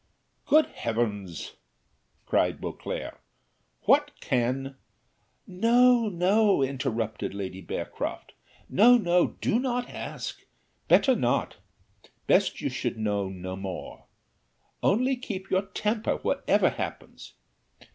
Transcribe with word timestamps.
"Good 0.47 0.65
Heavens!" 0.65 1.57
cried 2.25 2.59
Beauclerc, 2.59 3.21
"what 3.83 4.09
can" 4.19 4.77
"No, 5.45 6.09
no," 6.09 6.63
interrupted 6.63 7.35
Lady 7.35 7.61
Bearcroft, 7.61 8.31
"no, 8.67 8.97
no, 8.97 9.37
do 9.41 9.59
not 9.59 9.87
ask 9.87 10.43
better 10.87 11.15
not; 11.15 11.57
best 12.25 12.61
you 12.61 12.69
should 12.71 12.97
know 12.97 13.29
no 13.29 13.55
more 13.55 14.05
only 14.81 15.15
keep 15.15 15.51
your 15.51 15.67
temper 15.67 16.15
whatever 16.15 16.71
happens. 16.71 17.33